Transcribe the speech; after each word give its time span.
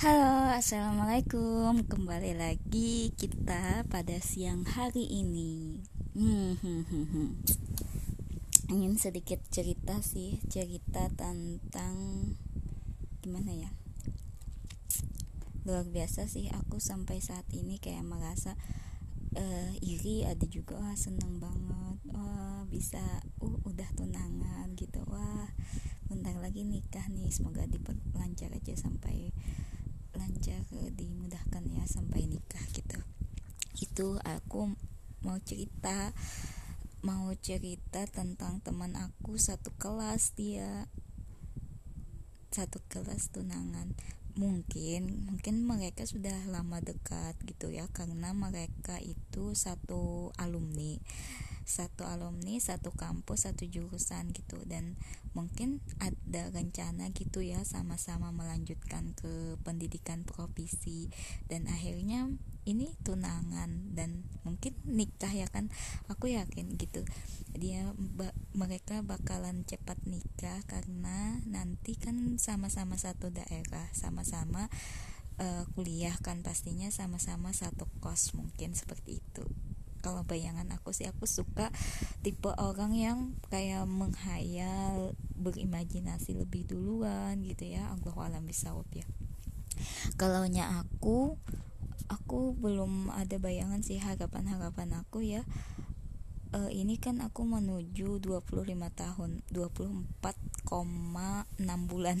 Halo, 0.00 0.48
assalamualaikum. 0.56 1.84
Kembali 1.84 2.32
lagi 2.32 3.12
kita 3.20 3.84
pada 3.84 4.16
siang 4.16 4.64
hari 4.64 5.04
ini. 5.04 5.76
Hmm, 6.16 6.56
hmm, 6.56 6.82
hmm, 6.88 7.06
hmm. 7.12 7.28
Ingin 8.72 8.96
sedikit 8.96 9.44
cerita 9.52 10.00
sih, 10.00 10.40
cerita 10.48 11.04
tentang 11.12 12.32
gimana 13.20 13.52
ya? 13.52 13.68
Luar 15.68 15.84
biasa 15.84 16.24
sih. 16.32 16.48
Aku 16.48 16.80
sampai 16.80 17.20
saat 17.20 17.44
ini 17.52 17.76
kayak 17.76 18.08
merasa 18.08 18.56
uh, 19.36 19.72
iri, 19.84 20.24
ada 20.24 20.48
juga 20.48 20.80
wah 20.80 20.96
seneng 20.96 21.44
banget. 21.44 22.00
Wah 22.08 22.64
bisa, 22.72 23.04
uh 23.44 23.56
udah 23.68 23.92
tunangan 24.00 24.72
gitu. 24.80 25.04
Wah 25.04 25.52
bentar 26.08 26.32
lagi 26.40 26.64
nikah 26.64 27.04
nih. 27.12 27.28
Semoga 27.28 27.68
diperlancar 27.68 28.48
aja 28.56 28.72
sampai 28.80 29.36
lancar 30.20 30.60
dimudahkan 30.68 31.64
ya 31.72 31.84
sampai 31.88 32.28
nikah 32.28 32.60
gitu. 32.76 33.00
Itu 33.80 34.20
aku 34.20 34.76
mau 35.24 35.40
cerita 35.40 36.12
mau 37.00 37.32
cerita 37.40 38.04
tentang 38.04 38.60
teman 38.60 38.92
aku 39.00 39.40
satu 39.40 39.72
kelas 39.80 40.36
dia. 40.36 40.84
Satu 42.52 42.84
kelas 42.92 43.32
tunangan. 43.32 43.96
Mungkin 44.36 45.24
mungkin 45.24 45.64
mereka 45.64 46.04
sudah 46.04 46.36
lama 46.52 46.84
dekat 46.84 47.40
gitu 47.48 47.72
ya 47.72 47.88
karena 47.88 48.36
mereka 48.36 49.00
itu 49.00 49.56
satu 49.56 50.30
alumni 50.36 51.00
satu 51.70 52.02
alumni 52.02 52.58
satu 52.58 52.90
kampus 52.90 53.46
satu 53.46 53.62
jurusan 53.70 54.34
gitu. 54.34 54.58
Dan 54.66 54.98
mungkin 55.30 55.78
ada 56.02 56.50
rencana 56.50 57.14
gitu 57.14 57.40
ya 57.46 57.62
sama-sama 57.62 58.34
melanjutkan 58.34 59.14
ke 59.14 59.54
pendidikan 59.62 60.26
profesi. 60.26 61.06
Dan 61.46 61.70
akhirnya 61.70 62.26
ini 62.66 62.92
tunangan 63.06 63.94
dan 63.94 64.26
mungkin 64.42 64.74
nikah 64.84 65.30
ya 65.30 65.46
kan? 65.46 65.70
Aku 66.10 66.26
yakin 66.26 66.74
gitu. 66.76 67.06
Dia 67.54 67.94
ba 67.96 68.34
mereka 68.52 69.00
bakalan 69.06 69.62
cepat 69.64 70.02
nikah 70.04 70.60
karena 70.66 71.38
nanti 71.46 71.94
kan 71.94 72.36
sama-sama 72.36 72.98
satu 72.98 73.30
daerah 73.30 73.86
sama-sama 73.94 74.66
uh, 75.40 75.64
kuliah 75.74 76.14
kan 76.20 76.44
pastinya 76.44 76.92
sama-sama 76.92 77.50
satu 77.56 77.88
kos 78.04 78.36
mungkin 78.36 78.76
seperti 78.76 79.24
itu 79.24 79.44
kalau 80.00 80.24
bayangan 80.24 80.66
aku 80.72 80.96
sih 80.96 81.06
aku 81.06 81.28
suka 81.28 81.68
tipe 82.24 82.48
orang 82.56 82.96
yang 82.96 83.18
kayak 83.52 83.84
menghayal 83.84 85.12
berimajinasi 85.36 86.36
lebih 86.36 86.64
duluan 86.68 87.40
gitu 87.44 87.68
ya. 87.68 87.92
Allah 87.92 88.16
alam 88.16 88.44
bisawab 88.48 88.88
ya. 88.92 89.04
Kalau 90.16 90.44
nya 90.48 90.84
aku 90.84 91.36
aku 92.10 92.56
belum 92.58 93.14
ada 93.14 93.38
bayangan 93.38 93.80
sih 93.84 94.00
harapan-harapan 94.00 95.00
aku 95.00 95.22
ya. 95.22 95.44
Uh, 96.50 96.66
ini 96.74 96.98
kan 96.98 97.22
aku 97.22 97.46
menuju 97.46 98.18
25 98.18 98.66
tahun 98.98 99.30
24,6 99.54 100.66
bulan. 101.86 102.18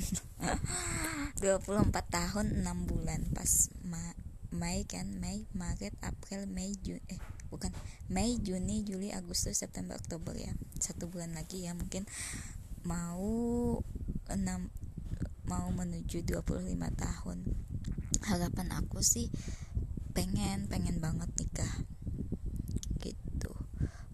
24 1.42 1.90
tahun 1.90 2.46
6 2.62 2.88
bulan. 2.88 3.20
Pas 3.34 3.50
Ma 3.82 4.14
Mei 4.54 4.86
kan 4.86 5.06
Mei 5.18 5.50
Maret 5.50 5.94
April 6.02 6.46
Mei 6.46 6.74
Juni 6.78 7.02
eh 7.10 7.39
bukan. 7.50 7.74
Mei 8.10 8.38
Juni 8.38 8.82
Juli 8.86 9.10
Agustus 9.10 9.58
September 9.58 9.98
Oktober 9.98 10.34
ya. 10.34 10.54
Satu 10.78 11.10
bulan 11.10 11.34
lagi 11.34 11.66
ya 11.66 11.74
mungkin. 11.74 12.06
Mau 12.86 13.82
enam 14.30 14.70
mau 15.44 15.68
menuju 15.74 16.22
25 16.22 16.62
tahun. 16.94 17.38
Harapan 18.22 18.68
aku 18.74 19.02
sih 19.02 19.28
pengen 20.14 20.70
pengen 20.70 21.02
banget 21.02 21.30
nikah. 21.38 21.74
Gitu. 23.02 23.52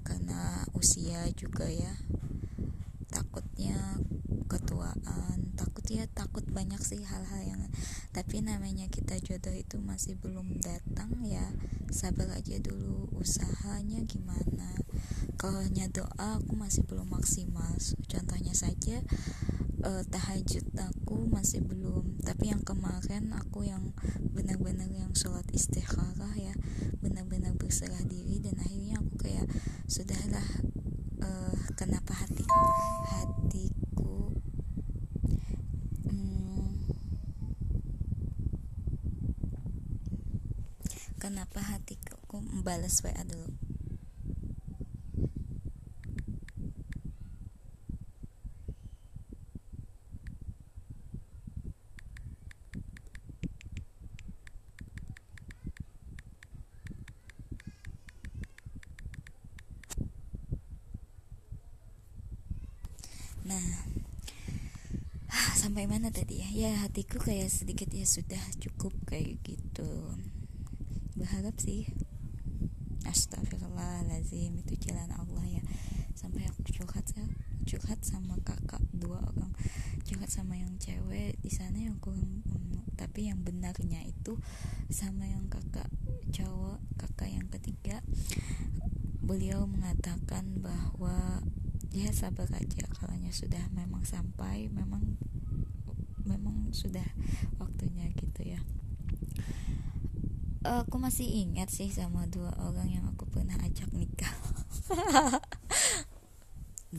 Karena 0.02 0.64
usia 0.72 1.28
juga 1.36 1.68
ya. 1.68 1.92
Takutnya 3.12 4.00
ketuaan. 4.48 5.56
Takut 5.56 5.84
ya 5.88 6.08
takut 6.12 6.44
banyak 6.48 6.80
sih 6.80 7.00
hal-hal 7.04 7.42
yang 7.44 7.62
tapi 8.16 8.40
namanya 8.40 8.88
kita 8.88 9.20
jodoh 9.20 9.52
itu 9.52 9.76
masih 9.76 10.16
belum 10.16 10.56
datang 10.64 11.20
ya. 11.20 11.44
Sabar 11.92 12.32
aja 12.32 12.56
dulu 12.64 13.12
usahanya 13.12 14.00
gimana. 14.08 14.72
Kalau 15.36 15.60
doa 15.92 16.40
aku 16.40 16.56
masih 16.56 16.88
belum 16.88 17.12
maksimal. 17.12 17.76
Contohnya 18.08 18.56
saja 18.56 19.04
uh, 19.84 20.00
tahajud 20.08 20.64
aku 20.80 21.28
masih 21.28 21.60
belum. 21.60 22.16
Tapi 22.24 22.56
yang 22.56 22.64
kemarin 22.64 23.36
aku 23.36 23.68
yang 23.68 23.92
benar-benar 24.32 24.88
yang 24.88 25.12
sholat 25.12 25.44
istikharah 25.52 26.32
ya 26.40 26.56
benar-benar 27.04 27.52
berserah 27.60 28.00
diri 28.08 28.40
dan 28.40 28.56
akhirnya 28.56 28.96
aku 29.04 29.28
kayak 29.28 29.44
sudahlah 29.84 30.48
uh, 31.20 31.56
kenapa 31.76 32.16
hati 32.16 32.48
hatiku 33.12 34.15
kenapa 41.16 41.60
hatiku 41.60 42.16
membalas 42.40 43.00
WA 43.04 43.24
dulu 43.24 43.52
Nah, 63.46 63.62
sampai 65.62 65.86
mana 65.86 66.10
tadi 66.10 66.42
ya? 66.42 66.50
Ya 66.50 66.72
hatiku 66.82 67.22
kayak 67.22 67.46
sedikit 67.46 67.86
ya 67.94 68.02
sudah 68.02 68.42
cukup 68.58 68.90
kayak 69.06 69.38
gitu 69.46 69.86
berharap 71.16 71.56
sih. 71.58 71.88
Astagfirullahaladzim 73.08 74.60
itu 74.60 74.74
jalan 74.86 75.10
Allah 75.16 75.60
ya. 75.60 75.62
Sampai 76.12 76.44
aku 76.46 76.62
curhat 76.68 77.08
ya. 77.16 77.24
Curhat 77.66 78.04
sama 78.04 78.36
kakak 78.44 78.84
dua 78.92 79.24
orang. 79.24 79.50
Curhat 80.04 80.30
sama 80.30 80.60
yang 80.60 80.76
cewek 80.76 81.40
di 81.40 81.50
sana 81.50 81.80
yang 81.80 81.98
kurang 81.98 82.44
tapi 82.96 83.28
yang 83.28 83.44
benarnya 83.44 84.00
itu 84.08 84.40
sama 84.88 85.28
yang 85.28 85.52
kakak 85.52 85.88
cowok 86.32 86.80
kakak 86.96 87.28
yang 87.32 87.48
ketiga. 87.52 88.00
Beliau 89.20 89.68
mengatakan 89.68 90.64
bahwa 90.64 91.44
ya 91.92 92.12
sabar 92.12 92.48
aja 92.56 92.88
kalau 92.96 93.16
sudah 93.36 93.68
memang 93.76 94.00
sampai 94.08 94.72
memang 94.72 95.20
memang 96.24 96.72
sudah 96.72 97.04
waktunya 97.60 98.08
gitu 98.16 98.56
ya 98.56 98.60
aku 100.66 100.98
masih 100.98 101.26
ingat 101.26 101.70
sih 101.70 101.88
sama 101.88 102.26
dua 102.26 102.50
orang 102.58 102.90
yang 102.90 103.04
aku 103.06 103.26
pernah 103.30 103.54
ajak 103.62 103.90
nikah. 103.94 104.32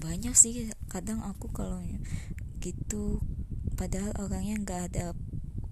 Banyak 0.03 0.35
sih 0.35 0.71
kadang 0.87 1.23
aku 1.23 1.51
kalau 1.51 1.83
gitu 2.63 3.19
padahal 3.77 4.15
orangnya 4.17 4.57
nggak 4.63 4.81
ada 4.91 5.05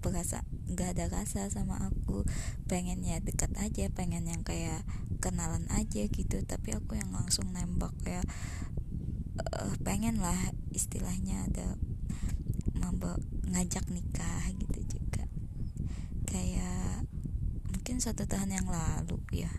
perasa 0.04 0.46
nggak 0.68 0.88
ada 0.96 1.04
rasa 1.08 1.48
sama 1.48 1.80
aku. 1.88 2.28
Pengennya 2.68 3.24
dekat 3.24 3.56
aja 3.56 3.88
pengen 3.90 4.28
yang 4.28 4.44
kayak 4.44 4.84
kenalan 5.24 5.64
aja 5.72 6.04
gitu. 6.06 6.42
Tapi 6.44 6.76
aku 6.76 7.00
yang 7.00 7.10
langsung 7.10 7.48
nembak 7.56 7.96
kayak 8.04 8.26
uh, 9.40 9.74
pengen 9.80 10.20
lah 10.20 10.36
istilahnya 10.70 11.48
ada 11.48 11.76
ngajak 13.56 13.88
nikah 13.88 14.44
gitu 14.60 14.98
juga. 14.98 15.24
Kayak 16.28 17.08
mungkin 17.86 18.02
satu 18.02 18.26
tahun 18.26 18.50
yang 18.50 18.66
lalu 18.66 19.22
ya. 19.30 19.52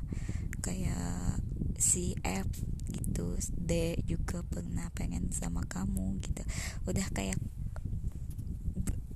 Kayak 0.60 1.40
si 1.80 2.12
F 2.28 2.52
gitu 2.92 3.40
D 3.56 4.04
juga 4.04 4.44
pernah 4.44 4.92
pengen 4.92 5.32
sama 5.32 5.64
kamu 5.64 6.20
gitu. 6.20 6.44
Udah 6.84 7.08
kayak 7.16 7.40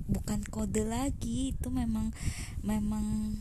bukan 0.08 0.48
kode 0.48 0.88
lagi 0.88 1.52
itu 1.52 1.68
memang 1.68 2.16
memang 2.64 3.36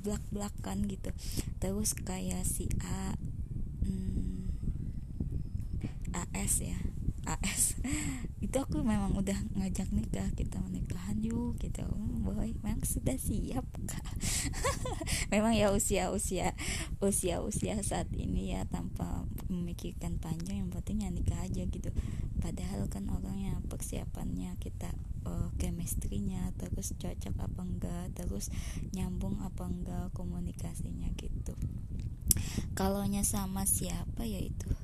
belak 0.00 0.24
belakan 0.32 0.88
gitu. 0.88 1.12
Terus 1.60 1.92
kayak 1.92 2.48
si 2.48 2.72
A 2.80 3.12
hmm, 3.84 4.48
AS 6.16 6.64
ya 6.64 6.80
AS 7.26 7.78
itu 8.44 8.56
aku 8.58 8.82
memang 8.82 9.14
udah 9.14 9.38
ngajak 9.56 9.88
nikah 9.94 10.26
kita 10.34 10.58
menikahan 10.60 11.22
yuk 11.22 11.56
gitu. 11.62 11.86
Boy 12.22 12.58
memang 12.60 12.82
sudah 12.82 13.14
siap 13.16 13.64
kak. 13.86 14.06
Memang 15.32 15.54
ya 15.54 15.70
usia 15.70 16.10
usia 16.10 16.52
usia 16.98 17.40
usia 17.40 17.78
saat 17.80 18.10
ini 18.12 18.52
ya 18.52 18.66
tanpa 18.68 19.24
memikirkan 19.48 20.18
panjang 20.18 20.66
yang 20.66 20.70
penting 20.74 21.06
ya 21.06 21.10
nikah 21.14 21.40
aja 21.40 21.62
gitu. 21.64 21.90
Padahal 22.42 22.90
kan 22.90 23.06
orangnya 23.08 23.56
persiapannya 23.70 24.58
kita 24.58 24.90
uh, 25.24 25.48
chemistry-nya 25.56 26.52
terus 26.58 26.92
cocok 26.98 27.34
apa 27.38 27.60
enggak 27.62 28.06
terus 28.18 28.50
nyambung 28.92 29.38
apa 29.40 29.70
enggak 29.70 30.06
komunikasinya 30.12 31.08
gitu. 31.16 31.54
Kalau 32.74 33.06
sama 33.22 33.62
siapa 33.68 34.26
ya 34.26 34.42
itu 34.42 34.81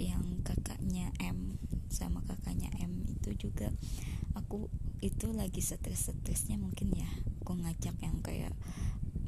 yang 0.00 0.40
kakaknya 0.40 1.12
M 1.20 1.60
sama 1.92 2.24
kakaknya 2.24 2.72
M 2.80 3.04
itu 3.04 3.36
juga 3.36 3.68
aku 4.32 4.72
itu 5.00 5.32
lagi 5.32 5.60
stres-stresnya 5.64 6.56
mungkin 6.60 6.92
ya. 6.92 7.08
Aku 7.44 7.56
ngajak 7.56 7.96
yang 8.00 8.20
kayak 8.24 8.52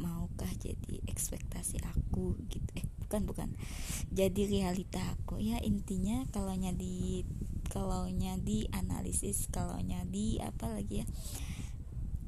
maukah 0.01 0.51
jadi 0.61 1.01
ekspektasi 1.09 1.81
aku? 1.85 2.37
Gitu. 2.49 2.69
Eh 2.77 2.87
bukan 3.05 3.29
bukan. 3.29 3.49
Jadi 4.13 4.49
realita 4.49 5.01
aku. 5.17 5.41
Ya 5.41 5.61
intinya 5.61 6.25
kalau 6.33 6.53
di 6.77 7.25
kalau 7.73 8.05
di 8.45 8.69
analisis 8.73 9.49
kalau 9.49 9.81
di 10.13 10.37
apa 10.45 10.69
lagi 10.69 11.01
ya 11.01 11.07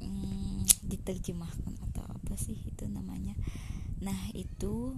hmm, 0.01 0.65
diterjemahkan 0.89 1.73
atau 1.91 2.01
apa 2.01 2.33
sih 2.33 2.57
itu 2.65 2.89
namanya. 2.89 3.37
Nah 4.01 4.33
itu 4.33 4.97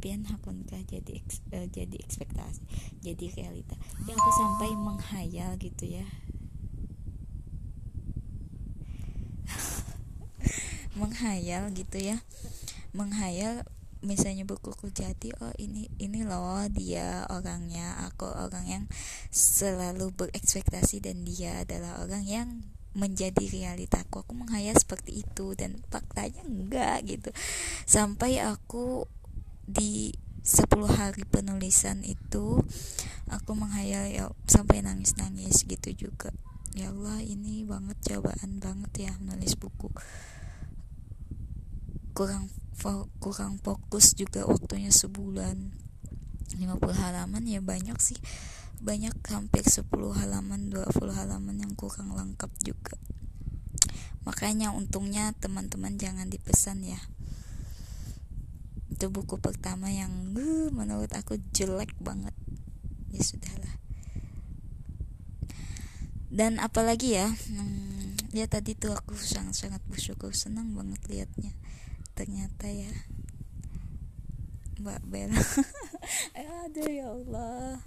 pian 0.00 0.24
hakunkah 0.24 0.80
jadi 0.88 1.20
uh, 1.54 1.68
jadi 1.68 1.96
ekspektasi 2.00 2.64
jadi 3.04 3.26
realita. 3.36 3.76
Ya 4.08 4.16
aku 4.16 4.30
sampai 4.34 4.72
menghayal 4.74 5.60
gitu 5.60 5.84
ya. 6.00 6.06
Menghayal 11.00 11.70
gitu 11.76 12.00
ya. 12.00 12.24
Menghayal 12.96 13.68
misalnya 14.00 14.48
bukuku 14.48 14.88
jadi 14.88 15.36
oh 15.44 15.52
ini 15.60 15.92
ini 16.00 16.24
loh 16.24 16.64
dia 16.72 17.28
orangnya 17.28 18.00
aku 18.08 18.24
orang 18.32 18.64
yang 18.64 18.84
selalu 19.28 20.08
berekspektasi 20.16 21.04
dan 21.04 21.20
dia 21.28 21.68
adalah 21.68 22.00
orang 22.00 22.24
yang 22.24 22.48
menjadi 22.90 23.44
realitaku. 23.46 24.26
Aku 24.26 24.34
menghayal 24.34 24.74
seperti 24.74 25.22
itu 25.22 25.54
dan 25.54 25.78
faktanya 25.92 26.42
enggak 26.42 27.06
gitu. 27.06 27.30
Sampai 27.86 28.42
aku 28.42 29.06
di 29.70 30.10
10 30.42 30.66
hari 30.90 31.22
penulisan 31.28 32.02
itu 32.02 32.58
aku 33.30 33.50
menghayal 33.54 34.10
ya 34.10 34.26
sampai 34.50 34.82
nangis-nangis 34.82 35.62
gitu 35.62 36.08
juga. 36.08 36.34
Ya 36.74 36.90
Allah 36.90 37.22
ini 37.22 37.62
banget 37.62 37.98
cobaan 38.02 38.58
banget 38.58 39.10
ya 39.10 39.12
menulis 39.22 39.54
buku. 39.54 39.94
Kurang 42.16 42.50
fo 42.74 43.06
kurang 43.22 43.62
fokus 43.62 44.18
juga 44.18 44.42
waktunya 44.42 44.90
sebulan. 44.90 45.70
50 46.50 46.66
halaman 46.98 47.46
ya 47.46 47.62
banyak 47.62 47.98
sih. 48.02 48.18
Banyak 48.82 49.22
hampir 49.30 49.62
10 49.62 49.86
halaman 50.18 50.72
20 50.72 51.14
halaman 51.14 51.62
yang 51.62 51.78
kurang 51.78 52.10
lengkap 52.16 52.50
juga. 52.66 52.98
Makanya 54.26 54.74
untungnya 54.74 55.30
teman-teman 55.38 55.94
jangan 55.94 56.26
dipesan 56.26 56.82
ya 56.82 56.98
itu 59.00 59.08
buku 59.08 59.40
pertama 59.40 59.88
yang 59.88 60.12
uh, 60.36 60.68
menurut 60.68 61.08
aku 61.16 61.40
jelek 61.56 61.96
banget. 62.04 62.36
Ya 63.08 63.24
sudahlah. 63.24 63.80
Dan 66.28 66.60
apalagi 66.60 67.16
ya 67.16 67.32
hmm, 67.32 68.36
ya 68.36 68.44
tadi 68.44 68.76
tuh 68.76 68.92
aku 68.92 69.16
sangat-sangat 69.16 69.80
bersyukur 69.88 70.36
senang 70.36 70.76
banget 70.76 71.00
liatnya. 71.08 71.56
Ternyata 72.12 72.68
ya 72.68 72.92
Mbak 74.84 75.00
Bella. 75.08 75.40
Aduh 76.68 76.92
ya 76.92 77.08
Allah. 77.08 77.80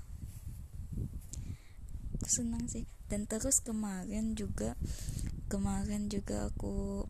Aku 2.17 2.25
senang 2.25 2.65
sih. 2.65 2.89
Dan 3.05 3.29
terus 3.29 3.61
kemarin 3.61 4.33
juga 4.33 4.73
kemarin 5.45 6.09
juga 6.09 6.49
aku 6.49 7.05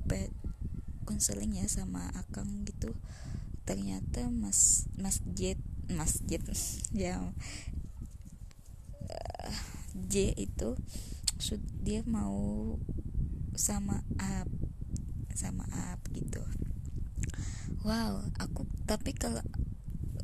konseling 1.07 1.55
ya 1.55 1.71
sama 1.71 2.11
akang 2.19 2.67
gitu 2.67 2.91
ternyata 3.63 4.27
mas 4.27 4.87
masjid 4.99 5.55
masjid 5.87 6.39
ya. 6.95 7.19
Uh, 9.03 9.55
J 10.09 10.33
itu 10.37 10.79
dia 11.83 12.01
mau 12.07 12.75
sama 13.53 14.01
up 14.17 14.49
sama 15.35 15.67
up 15.69 15.99
gitu. 16.15 16.41
Wow 17.83 18.23
aku 18.39 18.63
tapi 18.87 19.11
kalau 19.11 19.43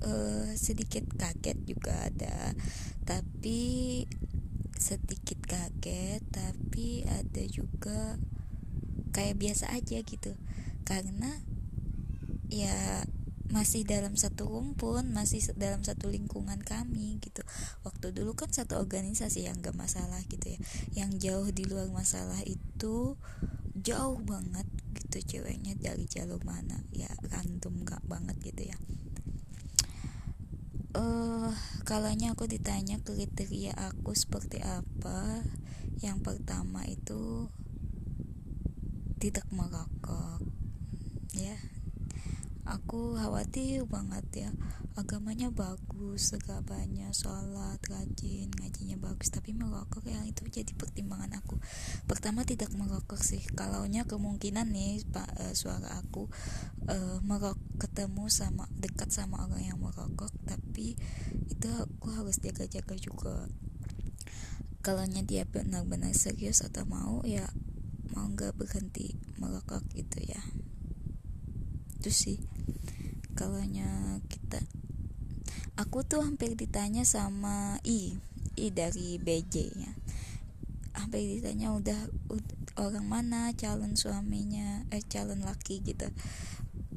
uh, 0.06 0.50
sedikit 0.56 1.06
kaget 1.16 1.58
juga 1.68 2.08
ada. 2.08 2.56
Tapi 3.04 4.06
sedikit 4.80 5.44
kaget 5.44 6.24
tapi 6.32 7.04
ada 7.04 7.44
juga 7.50 8.16
kayak 9.12 9.38
biasa 9.38 9.76
aja 9.76 10.00
gitu. 10.02 10.34
Karena 10.88 11.30
ya 12.50 13.06
masih 13.50 13.82
dalam 13.82 14.14
satu 14.14 14.46
rumpun 14.46 15.10
masih 15.10 15.42
dalam 15.58 15.82
satu 15.82 16.06
lingkungan 16.10 16.62
kami 16.62 17.18
gitu. 17.22 17.42
Waktu 17.82 18.14
dulu 18.14 18.38
kan 18.38 18.54
satu 18.54 18.78
organisasi 18.78 19.50
yang 19.50 19.58
gak 19.60 19.74
masalah 19.74 20.22
gitu 20.30 20.54
ya. 20.54 20.60
Yang 20.94 21.12
jauh 21.30 21.50
di 21.50 21.66
luar 21.66 21.90
masalah 21.90 22.40
itu 22.46 23.18
jauh 23.80 24.20
banget 24.22 24.66
gitu 24.94 25.38
ceweknya 25.38 25.74
dari 25.80 26.06
jalur 26.06 26.42
mana 26.46 26.84
ya 26.94 27.10
random 27.34 27.86
gak 27.86 28.06
banget 28.06 28.38
gitu 28.46 28.70
ya. 28.70 28.78
Eh 30.94 31.02
uh, 31.02 31.54
kalanya 31.86 32.38
aku 32.38 32.46
ditanya 32.46 33.02
kriteria 33.02 33.74
aku 33.74 34.14
seperti 34.14 34.62
apa 34.62 35.42
yang 36.06 36.22
pertama 36.22 36.86
itu 36.86 37.50
tidak 39.20 39.44
merokok 39.52 40.40
ya 41.36 41.58
aku 42.70 43.18
khawatir 43.18 43.90
banget 43.90 44.26
ya. 44.46 44.50
Agamanya 44.94 45.50
bagus 45.50 46.30
segalanya 46.30 47.10
sholat 47.10 47.82
rajin 47.90 48.54
ngajinya 48.54 49.02
bagus. 49.02 49.34
Tapi 49.34 49.58
merokok 49.58 50.06
yang 50.06 50.30
itu 50.30 50.46
jadi 50.46 50.70
pertimbangan 50.78 51.42
aku. 51.42 51.58
Pertama 52.06 52.46
tidak 52.46 52.70
merokok 52.78 53.18
sih. 53.18 53.42
Kalaunya 53.58 54.06
kemungkinan 54.06 54.70
nih 54.70 55.02
pak 55.10 55.30
uh, 55.42 55.54
suara 55.58 55.98
aku 55.98 56.30
uh, 56.86 57.18
merok 57.26 57.58
ketemu 57.82 58.30
sama 58.30 58.70
dekat 58.78 59.10
sama 59.10 59.50
orang 59.50 59.66
yang 59.66 59.80
merokok. 59.82 60.30
Tapi 60.46 60.94
itu 61.50 61.70
aku 61.74 62.14
harus 62.14 62.38
jaga-jaga 62.38 62.94
juga. 63.02 63.50
Kalaunya 64.86 65.26
dia 65.26 65.44
benar-benar 65.50 66.14
serius 66.14 66.62
atau 66.62 66.86
mau 66.86 67.26
ya 67.26 67.50
mau 68.14 68.26
nggak 68.30 68.58
berhenti 68.58 69.14
merokok 69.38 69.86
gitu 69.94 70.18
ya 70.26 70.42
itu 72.00 72.12
sih. 72.16 72.38
Kalau 73.36 73.60
kita 74.32 74.60
aku 75.76 76.04
tuh 76.08 76.24
hampir 76.24 76.56
ditanya 76.56 77.04
sama 77.04 77.76
I 77.84 78.16
I 78.56 78.72
dari 78.72 79.20
BJ 79.20 79.56
ya. 79.76 79.92
Hampir 80.96 81.24
ditanya 81.28 81.76
udah, 81.76 82.00
udah 82.32 82.56
orang 82.80 83.08
mana 83.08 83.52
calon 83.60 84.00
suaminya 84.00 84.88
eh 84.96 85.04
calon 85.04 85.44
laki 85.44 85.84
gitu. 85.84 86.08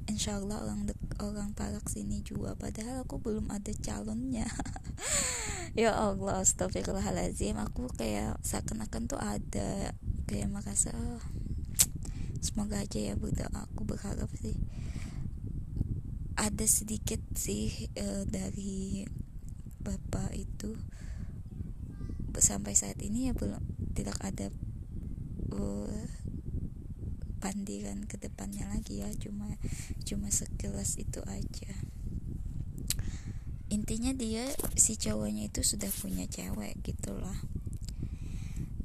Insya 0.07 0.39
Allah 0.39 0.63
orang 0.63 0.87
orang 1.19 1.51
parak 1.55 1.91
sini 1.91 2.23
juga. 2.23 2.55
Padahal 2.55 3.03
aku 3.03 3.19
belum 3.19 3.51
ada 3.51 3.75
calonnya. 3.83 4.47
Ya 5.73 5.97
Allah 5.97 6.45
astagfirullahaladzim. 6.45 7.57
Aku 7.57 7.89
kayak 7.97 8.37
seakan-akan 8.45 9.09
tuh 9.09 9.17
ada 9.17 9.97
kayak 10.29 10.53
merasa 10.53 10.93
oh, 10.93 11.25
semoga 12.43 12.83
aja 12.83 12.99
ya 12.99 13.15
berdoa 13.15 13.49
aku 13.55 13.87
berharap 13.87 14.29
sih. 14.35 14.59
Ada 16.35 16.67
sedikit 16.67 17.23
sih 17.39 17.89
uh, 17.95 18.27
dari 18.27 19.07
bapak 19.79 20.35
itu. 20.35 20.75
Sampai 22.43 22.75
saat 22.75 22.99
ini 22.99 23.31
ya 23.31 23.33
belum 23.39 23.63
tidak 23.95 24.19
ada 24.19 24.51
uh, 25.55 26.03
pandiran 27.39 28.03
ke 28.11 28.19
depannya 28.19 28.67
lagi 28.67 29.07
ya. 29.07 29.09
Cuma 29.15 29.47
cuma 30.03 30.27
sekilas 30.35 30.99
itu 30.99 31.23
aja. 31.31 31.73
Intinya 33.71 34.11
dia 34.13 34.51
si 34.75 34.99
cowoknya 34.99 35.49
itu 35.49 35.63
sudah 35.63 35.89
punya 35.89 36.27
cewek 36.27 36.77
gitulah 36.83 37.39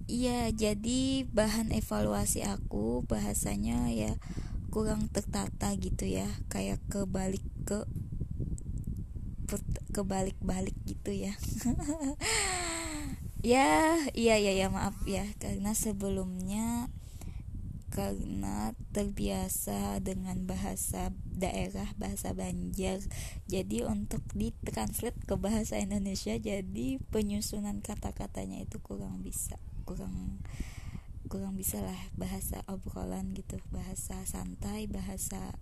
iya 0.08 0.48
jadi 0.52 1.28
bahan 1.28 1.76
evaluasi 1.76 2.48
aku 2.48 3.04
bahasanya 3.06 3.92
ya 3.92 4.16
kurang 4.72 5.12
tertata 5.12 5.76
gitu 5.80 6.08
ya 6.08 6.28
kayak 6.52 6.80
kebalik 6.92 7.44
ke 7.68 7.88
kebalik-balik 9.96 10.76
gitu 10.88 11.12
ya. 11.12 11.34
Ya 13.46 13.96
iya 14.18 14.36
ya 14.42 14.50
ya 14.50 14.68
maaf 14.68 14.98
ya 15.06 15.24
karena 15.38 15.72
sebelumnya 15.78 16.90
karena 17.94 18.74
terbiasa 18.92 20.02
dengan 20.02 20.50
bahasa 20.50 21.14
daerah 21.24 21.86
bahasa 22.02 22.34
Banjar. 22.34 22.98
Jadi 23.46 23.86
untuk 23.86 24.26
ditranslate 24.34 25.22
ke 25.30 25.38
bahasa 25.38 25.78
Indonesia 25.78 26.34
jadi 26.34 26.98
penyusunan 27.14 27.80
kata-katanya 27.86 28.66
itu 28.66 28.82
kurang 28.82 29.22
bisa 29.22 29.62
kurang 29.88 30.44
kurang 31.32 31.56
bisa 31.56 31.79
lah 31.79 31.96
bahasa 32.20 32.60
obrolan 32.67 33.32
gitu. 33.32 33.56
Bahasa 33.72 34.20
santai 34.27 34.91
bahasa 34.91 35.56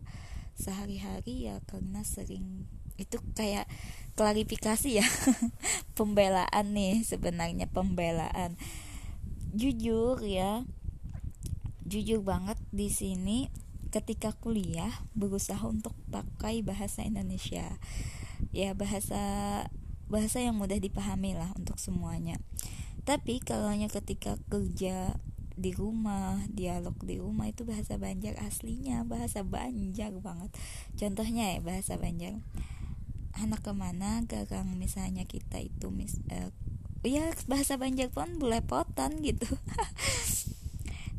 sehari-hari 0.57 1.51
ya 1.51 1.61
karena 1.69 2.01
sering 2.01 2.65
itu 2.97 3.21
kayak 3.37 3.69
klarifikasi 4.17 5.03
ya. 5.03 5.07
Pembelaan 5.97 6.73
nih 6.73 7.05
sebenarnya 7.05 7.69
pembelaan. 7.69 8.57
Jujur 9.53 10.25
ya 10.25 10.65
jujur 11.85 12.25
banget 12.25 12.57
di 12.73 12.89
sini 12.89 13.53
ketika 13.93 14.33
kuliah 14.33 14.91
berusaha 15.13 15.61
untuk 15.69 15.93
pakai 16.09 16.65
bahasa 16.65 17.05
Indonesia. 17.05 17.77
Ya 18.51 18.73
bahasa 18.73 19.21
bahasa 20.05 20.37
yang 20.43 20.57
mudah 20.57 20.77
dipahami 20.77 21.33
lah 21.33 21.49
untuk 21.57 21.81
semuanya 21.81 22.37
tapi 23.05 23.37
kalau 23.37 23.69
ketika 23.87 24.41
kerja 24.49 25.13
di 25.55 25.71
rumah 25.71 26.43
dialog 26.51 26.99
di 26.99 27.15
rumah 27.15 27.47
itu 27.47 27.63
bahasa 27.63 27.95
Banjar 27.95 28.35
aslinya 28.43 29.07
bahasa 29.07 29.45
Banjar 29.47 30.11
banget. 30.19 30.51
Contohnya 30.99 31.55
ya 31.55 31.59
bahasa 31.63 31.95
Banjar. 31.95 32.43
Anak 33.35 33.63
ke 33.63 33.71
mana 33.71 34.23
gagang 34.27 34.75
misalnya 34.75 35.23
kita 35.23 35.63
itu 35.63 35.91
mis 35.91 36.19
uh, 36.27 36.51
ya 37.07 37.31
bahasa 37.47 37.79
Banjar 37.79 38.11
pun 38.11 38.35
belepotan 38.35 39.23
gitu. 39.23 39.47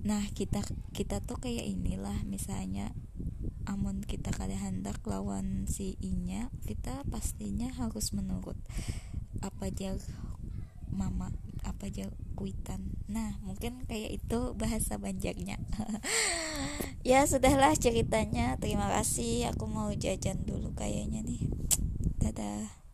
Nah 0.07 0.23
kita 0.39 0.63
kita 0.95 1.19
tuh 1.19 1.35
kayak 1.43 1.67
inilah 1.67 2.23
misalnya 2.23 2.95
amun 3.67 4.07
kita 4.07 4.31
kada 4.31 4.55
hendak 4.55 5.03
lawan 5.03 5.67
si 5.67 5.99
inya 5.99 6.47
kita 6.63 7.03
pastinya 7.11 7.75
harus 7.75 8.15
menurut 8.15 8.55
apa 9.43 9.67
aja 9.67 9.99
mama 10.95 11.35
apa 11.63 11.89
aja 11.89 12.11
kuitan. 12.37 12.93
Nah 13.09 13.39
mungkin 13.41 13.87
kayak 13.89 14.21
itu 14.21 14.53
bahasa 14.59 15.01
banjarnya 15.01 15.57
ya 17.09 17.25
sudahlah 17.25 17.73
ceritanya. 17.79 18.61
Terima 18.61 18.91
kasih. 18.91 19.55
Aku 19.55 19.71
mau 19.71 19.89
jajan 19.95 20.45
dulu 20.45 20.77
kayaknya 20.77 21.25
nih. 21.25 21.49
Dadah 22.21 22.86